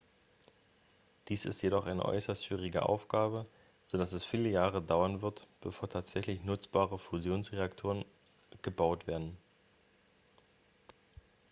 dies 1.27 1.45
ist 1.45 1.61
jedoch 1.61 1.85
eine 1.85 2.03
äußerst 2.03 2.43
schwierige 2.43 2.89
aufgabe 2.89 3.45
so 3.85 3.99
dass 3.99 4.13
es 4.13 4.25
viele 4.25 4.49
jahre 4.49 4.81
dauern 4.81 5.21
wird 5.21 5.45
bevor 5.61 5.89
tatsächlich 5.89 6.43
nutzbare 6.43 6.97
fusionsreaktoren 6.97 8.03
gebaut 8.63 9.05
werden 9.05 9.37